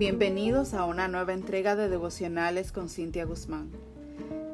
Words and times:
Bienvenidos 0.00 0.72
a 0.72 0.86
una 0.86 1.08
nueva 1.08 1.34
entrega 1.34 1.76
de 1.76 1.90
devocionales 1.90 2.72
con 2.72 2.88
Cintia 2.88 3.26
Guzmán. 3.26 3.70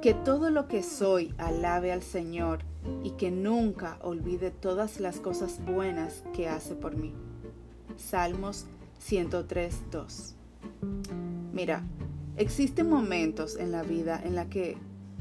Que 0.02 0.12
todo 0.12 0.50
lo 0.50 0.66
que 0.66 0.82
soy 0.82 1.32
alabe 1.38 1.92
al 1.92 2.02
Señor 2.02 2.64
y 3.04 3.10
que 3.10 3.30
nunca 3.30 3.96
olvide 4.02 4.50
todas 4.50 4.98
las 4.98 5.20
cosas 5.20 5.64
buenas 5.64 6.24
que 6.34 6.48
hace 6.48 6.74
por 6.74 6.96
mí. 6.96 7.14
Salmos 7.96 8.66
103.2 9.08 10.34
Mira, 11.52 11.84
existen 12.36 12.90
momentos 12.90 13.56
en 13.56 13.70
la 13.70 13.84
vida 13.84 14.20
en 14.24 14.34
la 14.34 14.48
que 14.48 14.76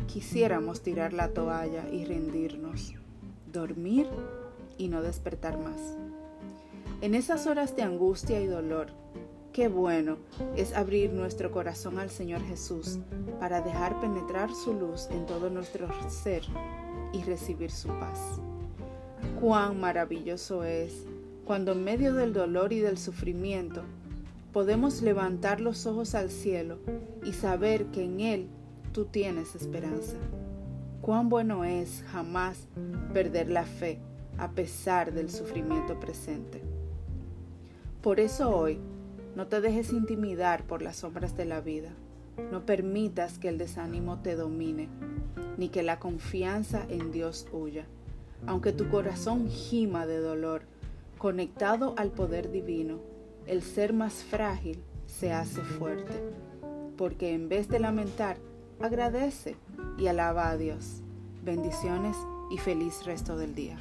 quisiéramos 0.07 0.81
tirar 0.81 1.13
la 1.13 1.35
toalla 1.35 1.87
y 1.91 2.03
rendirnos, 2.03 2.95
dormir 3.53 4.07
y 4.79 4.87
no 4.87 5.03
despertar 5.03 5.59
más. 5.59 5.95
En 7.01 7.13
esas 7.13 7.45
horas 7.45 7.75
de 7.75 7.83
angustia 7.83 8.41
y 8.41 8.47
dolor, 8.47 8.87
qué 9.55 9.69
bueno 9.69 10.17
es 10.57 10.73
abrir 10.73 11.13
nuestro 11.13 11.49
corazón 11.49 11.97
al 11.97 12.09
Señor 12.09 12.41
Jesús 12.41 12.99
para 13.39 13.61
dejar 13.61 14.01
penetrar 14.01 14.53
su 14.53 14.73
luz 14.73 15.07
en 15.11 15.25
todo 15.25 15.49
nuestro 15.49 15.87
ser 16.09 16.43
y 17.13 17.23
recibir 17.23 17.71
su 17.71 17.87
paz. 17.87 18.19
Cuán 19.39 19.79
maravilloso 19.79 20.65
es 20.65 21.05
cuando 21.45 21.71
en 21.71 21.85
medio 21.85 22.13
del 22.13 22.33
dolor 22.33 22.73
y 22.73 22.79
del 22.79 22.97
sufrimiento 22.97 23.83
podemos 24.51 25.01
levantar 25.01 25.61
los 25.61 25.85
ojos 25.85 26.15
al 26.15 26.31
cielo 26.31 26.77
y 27.23 27.31
saber 27.31 27.85
que 27.85 28.03
en 28.03 28.19
Él 28.19 28.47
tú 28.91 29.05
tienes 29.05 29.55
esperanza. 29.55 30.17
Cuán 30.99 31.29
bueno 31.29 31.63
es 31.63 32.03
jamás 32.11 32.67
perder 33.13 33.49
la 33.49 33.63
fe 33.63 33.99
a 34.37 34.51
pesar 34.51 35.13
del 35.13 35.29
sufrimiento 35.29 35.97
presente. 35.97 36.61
Por 38.01 38.19
eso 38.19 38.53
hoy, 38.53 38.81
no 39.35 39.47
te 39.47 39.61
dejes 39.61 39.91
intimidar 39.91 40.63
por 40.63 40.81
las 40.81 40.97
sombras 40.97 41.35
de 41.35 41.45
la 41.45 41.61
vida. 41.61 41.89
No 42.51 42.65
permitas 42.65 43.37
que 43.37 43.49
el 43.49 43.57
desánimo 43.57 44.19
te 44.19 44.35
domine, 44.35 44.89
ni 45.57 45.69
que 45.69 45.83
la 45.83 45.99
confianza 45.99 46.85
en 46.89 47.11
Dios 47.11 47.47
huya. 47.51 47.85
Aunque 48.47 48.71
tu 48.71 48.89
corazón 48.89 49.49
gima 49.49 50.05
de 50.05 50.19
dolor, 50.19 50.63
conectado 51.17 51.93
al 51.97 52.11
poder 52.11 52.51
divino, 52.51 52.99
el 53.47 53.61
ser 53.61 53.93
más 53.93 54.23
frágil 54.23 54.79
se 55.05 55.31
hace 55.31 55.61
fuerte. 55.61 56.13
Porque 56.97 57.33
en 57.33 57.49
vez 57.49 57.67
de 57.67 57.79
lamentar, 57.79 58.37
agradece 58.79 59.55
y 59.97 60.07
alaba 60.07 60.49
a 60.49 60.57
Dios. 60.57 61.01
Bendiciones 61.43 62.15
y 62.51 62.57
feliz 62.57 63.05
resto 63.05 63.37
del 63.37 63.53
día. 63.55 63.77